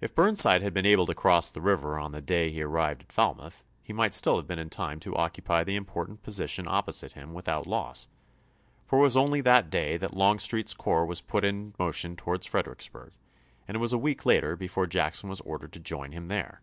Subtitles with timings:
[0.00, 3.12] If Burnside had been able to cross the river on the day he arrived at
[3.12, 7.34] Falmouth he might still have been in time to occupy the important position opposite him
[7.34, 8.08] without loss,
[8.86, 13.12] for it was only that day that Longstreet's corps was put in motion towards Fredericksburg
[13.68, 16.62] and it was a week later before Jackson was ordered to join him there.